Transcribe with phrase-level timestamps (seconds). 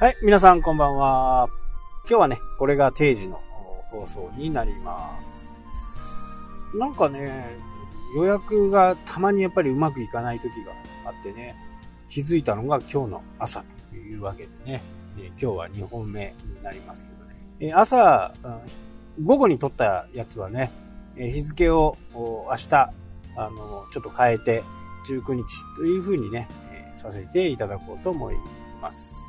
[0.00, 1.50] はい、皆さんこんばんは。
[2.08, 3.42] 今日はね、これが定時の
[3.90, 5.66] 放送になります。
[6.72, 7.58] なんかね、
[8.14, 10.72] 予約がたまにやっぱりうまくいかない時が
[11.04, 11.56] あってね、
[12.08, 14.82] 気づいたのが今日の朝というわけでね、
[15.18, 17.34] え今日は2本目になりますけどね。
[17.58, 18.32] え朝、
[19.20, 20.70] 午後に撮ったやつはね、
[21.16, 24.62] え日付を明日、あの、ちょっと変えて、
[25.08, 25.44] 19日
[25.76, 28.36] という風にね、えさせていただこうと思い
[28.80, 29.27] ます。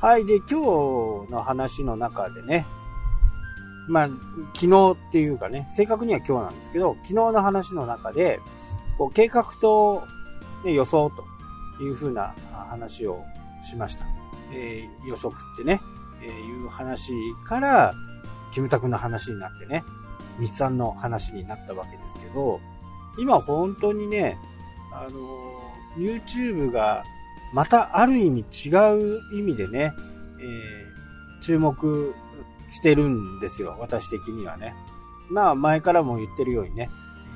[0.00, 0.24] はい。
[0.24, 2.64] で、今日の話の中でね、
[3.86, 4.08] まあ、
[4.54, 8.40] 昨日っていうかね、正確には今日なんですけど、昨日の話の中で、
[8.96, 10.04] こう計画と、
[10.64, 12.34] ね、予想という風な
[12.70, 13.22] 話を
[13.62, 14.06] しました。
[14.54, 15.82] えー予測ってね、
[16.22, 17.12] えーいう話
[17.44, 17.92] から、
[18.54, 19.84] キムタクの話になってね、
[20.38, 22.58] 日産の話になったわけですけど、
[23.18, 24.38] 今本当にね、
[24.94, 27.04] あのー YouTube が
[27.52, 29.92] またある意味違う意味でね、
[30.38, 30.80] えー
[31.40, 32.14] 注目
[32.70, 34.74] してるんですよ、私的にはね。
[35.30, 36.90] まあ前からも言ってるようにね、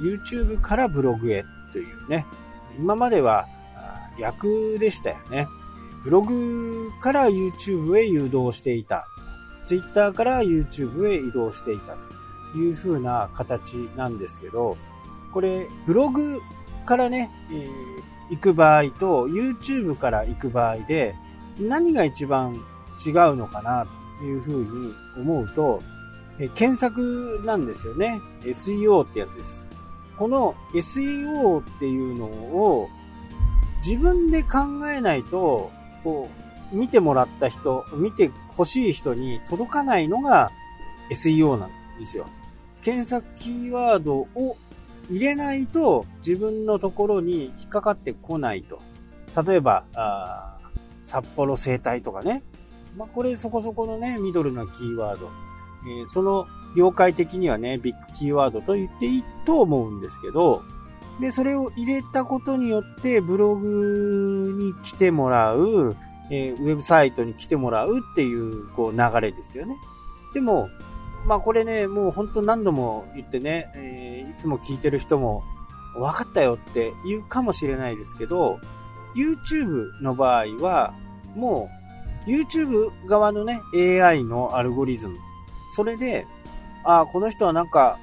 [0.00, 2.26] YouTube からブログへというね、
[2.78, 3.46] 今までは
[4.18, 5.48] 逆でしたよね。
[6.04, 9.06] ブログから YouTube へ誘導していた。
[9.64, 11.96] Twitter から YouTube へ移動していた
[12.52, 14.76] という風な形なんですけど、
[15.32, 16.40] これ、ブログ
[16.84, 21.14] からね、えー行く場合と YouTube から行く場合で
[21.58, 22.54] 何が一番
[23.04, 23.86] 違うのかな
[24.18, 25.82] という風に思うと、
[26.38, 28.20] え検索なんですよね。
[28.42, 29.66] SEO ってやつです。
[30.18, 32.88] この SEO っていうのを
[33.86, 34.58] 自分で考
[34.90, 35.70] えないと、
[36.02, 36.28] こ
[36.72, 40.50] う、見てもらった人、見て欲しい人に届かないのが
[41.10, 42.26] SEO なんですよ。
[42.82, 44.56] 検索キーワードを
[45.10, 48.80] 入れないと自分のところに引っかかってこないと。
[49.42, 49.84] 例えば、
[51.04, 52.42] 札幌生態とかね。
[52.96, 55.30] まあ、これそこそこのね、ミドルなキーワード。
[55.88, 56.46] えーその
[56.76, 60.62] 業界的にはね、ビッグキーワードと言っていいと思うんですけど、
[61.22, 65.96] で、それを入れたことによって、ブログに来てもらう、
[66.30, 69.76] えーウェブサイトに来てもらうっていう、こう、流れですよね。
[70.34, 70.68] でも、
[71.26, 74.06] まあこれね、もう本当何度も言ってね、えー
[74.36, 75.42] いつも聞いてる人も、
[75.94, 78.60] 分かったよって言うかもしれないですけど、
[79.14, 80.92] YouTube の場合は、
[81.34, 81.70] も
[82.26, 85.16] う、YouTube 側のね、AI のアルゴリズム。
[85.74, 86.26] それで、
[86.84, 87.98] ああ、この人はなんか、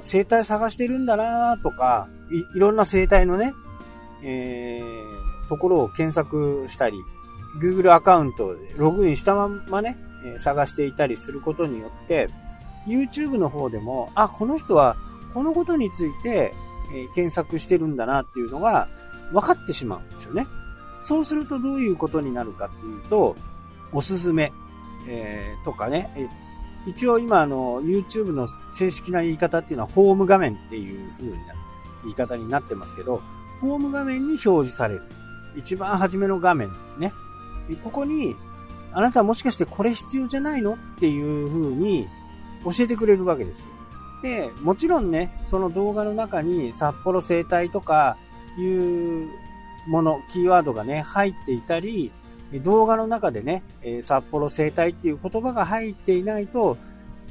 [0.00, 2.08] 生態探してるんだなとか、
[2.54, 3.52] いいろんな生態のね、
[4.22, 6.96] えー、ところを検索したり、
[7.60, 9.98] Google アカウントログインしたままね、
[10.38, 12.30] 探していたりすることによって、
[12.86, 14.96] YouTube の方でも、あ、この人は
[15.32, 16.54] このことについて、
[16.92, 18.88] え検索してるんだなっていうのが
[19.32, 20.46] 分かってしまうんですよね。
[21.02, 23.36] そうするとどういうことになるかっていうと、
[23.92, 24.52] おすすめ、
[25.08, 26.28] えーとかね、え
[26.86, 31.36] 一応今あの YouTube の正式な言い方っていうのはホーム画面っていう風な
[32.02, 33.22] 言い方になってますけど、
[33.60, 35.02] ホーム画面に表示される。
[35.56, 37.12] 一番初めの画面ですね。
[37.82, 38.36] ここに、
[38.92, 42.06] あなたもしかしてこれ必要じゃないのっていう風に
[42.64, 43.68] 教えてくれるわけですよ。
[44.22, 48.16] で、もちろんね、その動画の中に札幌生態とか
[48.58, 49.28] いう
[49.86, 52.10] もの、キーワードがね、入っていたり、
[52.62, 56.76] 動画の中でね、え札幌生態っていう言葉が入っていないと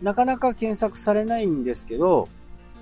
[0.01, 2.27] なかなか検索されないんですけど、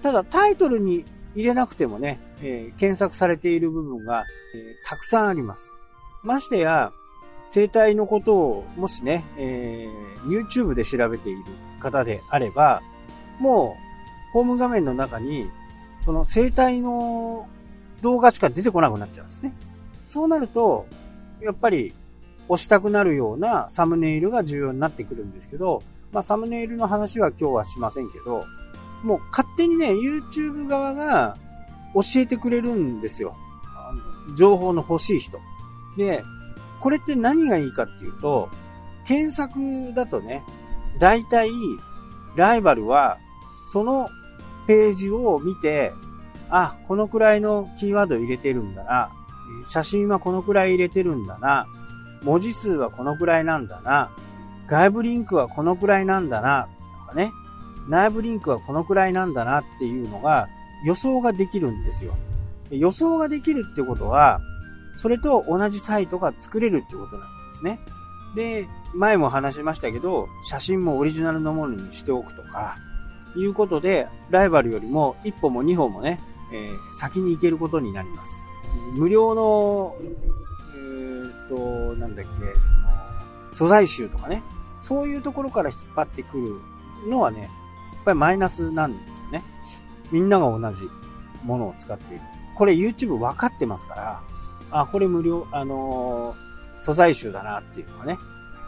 [0.02, 4.26] ただタイトルに入れなくてもね、え検索されている部分が、
[4.56, 5.72] えたくさんあります。
[6.24, 6.92] ましてや、
[7.54, 11.44] 生態のことをもしね、えー YouTube で調べている
[11.80, 12.82] 方であれば、
[13.40, 13.76] も
[14.30, 15.50] う、ホーム画面の中に、
[16.06, 17.48] その生態の
[18.02, 19.54] 動画しか出てこなくなっちゃうんですね。
[20.08, 20.86] そうなると、
[21.42, 21.94] やっぱり
[22.48, 28.46] 押したくなるようなサムネイルが重要になってくるんですけど、まあサムネイルの話は今日はしませんけど、
[29.04, 31.38] もう勝手にね、YouTube 側が
[31.96, 33.36] 教えてくれるんですよ。
[34.36, 35.40] 情報の欲しい人。
[35.98, 36.24] で、
[36.82, 38.50] これって何がいいかっていうと、
[39.06, 40.44] 検索だとね、
[41.00, 41.50] 大体、
[42.36, 43.18] ライバルは、
[43.66, 44.10] その
[44.68, 45.94] ページを見て、
[46.50, 49.12] あ、このくらいのキーワード入れてるんだな。
[49.66, 51.68] 写真はこのくらい入れてるんだな。
[52.24, 54.12] 文字数はこのくらいなんだな。
[54.68, 56.68] 外部リンクはこのくらいなんだな。
[57.02, 57.32] とかね。
[57.88, 60.48] 内部リンクはこのくらいなんだなっていうのが
[60.86, 62.16] 予想ができるんですよ。
[62.70, 64.40] 予想ができるってことは、
[64.96, 67.80] それと同じサイトが作れるってことなんですね。
[68.36, 72.78] で、前も話しましたけど、写真もオリジナルのものにしておくとか、
[73.36, 76.20] いうことで、ライバルよりも一歩も二歩もね、
[76.54, 78.42] えー先に行けることになります。
[78.94, 82.50] 無料の、えーっと、なんだっけ、その、
[83.54, 84.44] 素材集とかね、
[84.82, 87.50] そういうところから引っ張ってくるのはね、やっ
[88.06, 89.44] ぱりマイナスなんですよね。
[90.12, 90.84] みんなが同じ
[91.44, 92.24] ものを使っている。
[92.56, 94.24] これ YouTube 分かってますから、
[94.72, 98.18] あ、これ無料、あのー、素材集だなっていうのはね、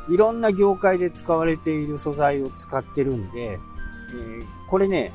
[0.09, 5.11] いろんな業界で使われている素材を使ってるんで、えー、これね、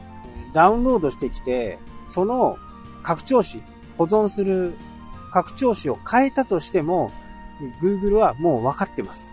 [0.55, 2.59] ダウンロードしてきて、その
[3.03, 3.63] 拡張子、
[3.97, 4.75] 保存する
[5.33, 7.11] 拡張子を変えたとしても、
[7.83, 9.33] Google はもう分かってます。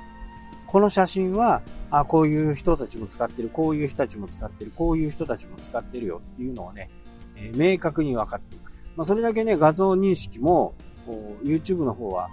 [0.67, 6.89] この写真は、あ、こういう人たちも使ってる、こういう人たちも使ってる、こういう人たちも使ってるよっていうのをね、
[7.35, 8.65] えー、明確に分かっている。
[8.95, 10.73] まあ、それだけね、画像認識も、
[11.43, 12.27] YouTube の方は、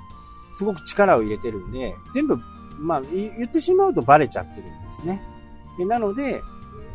[0.54, 2.38] すごく力を入れてるんで、全部、
[2.78, 5.22] まあ、言ってしまうとバレちゃってるんですね。
[5.78, 6.42] でなので、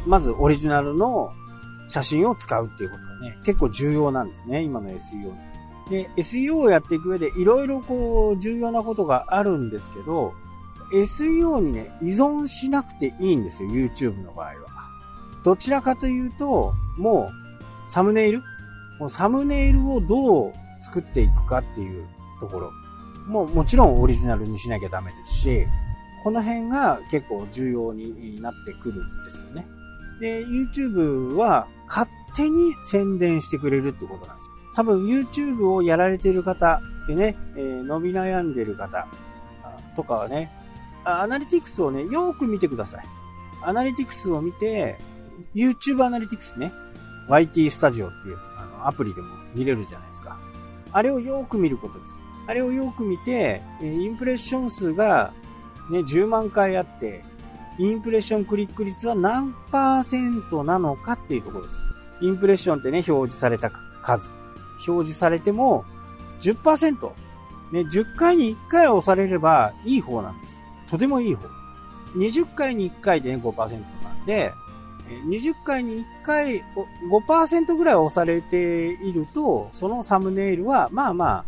[0.06, 1.32] まずオリジナルの
[1.90, 5.34] 写真を使うっていうことがね、結構重要なんですね、今の SEO に。
[5.90, 10.34] で、SEO をやっていく上でいろいろこう重要なことがあるんですけど、
[10.94, 14.54] SEO にね、依存しなくていいんですよ、YouTube の場合は。
[15.44, 17.32] どちらかというと、も
[17.88, 18.42] う、サムネイル？
[19.00, 22.08] もうサムネイルをどう作っていくかっていう
[22.40, 22.72] ところ。
[23.28, 25.68] ももちろんオリジナルにしなきゃダメですし、
[26.24, 29.68] この辺が結構重要になってくるんですよね。
[30.20, 39.08] で、YouTube は勝手に宣伝してくれるってことなんです多分 YouTube をやられてる方でね、えー、伸び悩んでる方
[39.96, 40.52] とかはね、
[41.04, 43.06] アナリティクスをね、よく見てください。
[43.64, 44.98] アナリティクスを見て、
[45.56, 46.72] YouTube アナリティクスね、
[47.30, 50.38] YT スタジオっていうあのアプリでも見れるじゃないですか。
[50.92, 52.22] あれをよく見ることです。
[52.48, 55.34] あれをよく見て、インプレッション数が
[55.90, 57.24] ね、10万回あって、
[57.78, 61.78] インプレッションクリック率は何パーセントなのかっていうところです。
[62.22, 64.32] インプレッションってね、表示された数。
[64.88, 65.86] 表示されても
[66.42, 67.12] 10%。
[67.72, 70.60] ね、10回に1回押されればいい方なんです。
[70.90, 71.48] とてもいい方。
[72.16, 74.54] 20回に1回でね、5%なんで、
[75.28, 76.64] 20回に1回
[77.10, 81.46] 5%ぐらい押されていると、そのサムネイルはまあまあ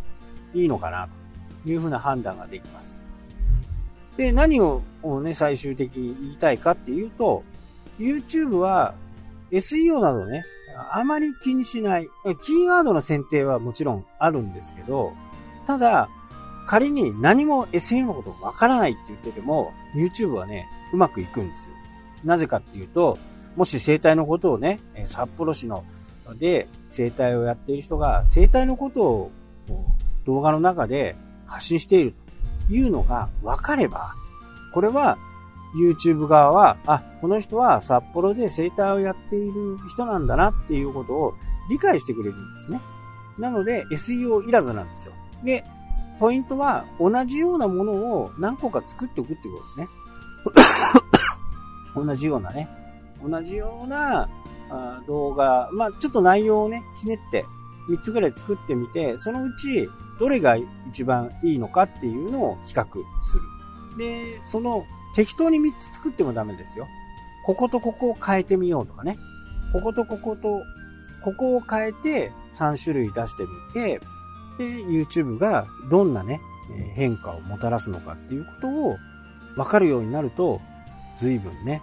[0.53, 1.07] いいのかな
[1.63, 3.01] というふうな判断ができます。
[4.17, 4.81] で、何を
[5.21, 7.43] ね、最終的に言いたいかっていうと、
[7.97, 8.93] YouTube は
[9.51, 10.43] SEO などね、
[10.91, 12.07] あまり気にしない。
[12.43, 15.13] キーワードの選定はもちろんあるんですけど、
[15.65, 16.09] ただ、
[16.65, 21.75] 仮に何も SEO のことわからないって言ってても、YouTube はね、うまくいくんですよ。
[22.23, 23.17] なぜかっていうと、
[23.55, 25.83] もし生態のことをね、札幌市の
[26.37, 29.31] で生態をやっている人が生態のことを
[30.25, 31.15] 動画の中で
[31.45, 32.13] 発信している
[32.67, 34.13] というのが分かれば、
[34.73, 35.17] これは
[35.75, 41.33] YouTube 側は、あ、この人は札幌で生態をやっている人なんだなっていうことを
[41.69, 42.81] 理解してくれるんですね。
[43.37, 45.13] なので SEO いらずなんですよ。
[45.43, 45.63] で、
[46.19, 49.87] ポイントは同じようなものを何個か作っておくってことですね。
[51.95, 52.67] 同じようなね。
[53.23, 54.29] 同じような
[55.07, 57.45] 動画、まあちょっと内容をね、ひねって
[57.89, 59.89] 3つぐらい作ってみて、そのうち
[60.19, 60.57] どれが
[60.89, 62.85] 一番いいのかっていうのを比較
[63.21, 63.41] する。
[63.97, 64.85] で、その
[65.15, 66.87] 適当に3つ作ってもダメですよ。
[67.45, 69.17] こことここを変えてみようとかね。
[69.73, 70.61] こことここと、
[71.23, 73.99] ここを変えて3種類出してみて、
[74.57, 76.41] で、YouTube がどんなね、
[76.93, 78.97] 変化をもたらすのかっていうことを
[79.55, 80.61] 分かるようになると、
[81.17, 81.81] 随分ね、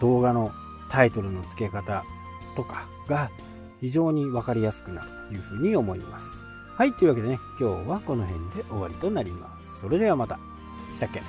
[0.00, 0.50] 動画の
[0.92, 2.04] タイトルの付け方
[2.54, 3.30] とかが
[3.80, 6.26] 非常に分かりやすくなるというふうに思います。
[6.76, 9.80] はい、というわけでね、今日はこの辺で終わりとなります。
[9.80, 10.38] それではまた。
[10.94, 11.22] したっけ？